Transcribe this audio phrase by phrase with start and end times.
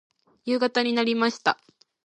[0.45, 1.59] 夕方になりました。